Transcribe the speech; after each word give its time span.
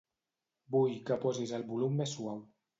Vull 0.77 0.95
que 1.11 1.19
posis 1.27 1.55
el 1.61 1.69
volum 1.71 1.97
més 2.03 2.19
suau. 2.19 2.45